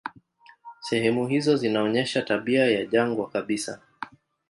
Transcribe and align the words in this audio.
Sehemu 0.79 1.27
hizo 1.27 1.55
zinaonyesha 1.57 2.21
tabia 2.21 2.65
ya 2.71 2.85
jangwa 2.85 3.29
kabisa. 3.29 3.81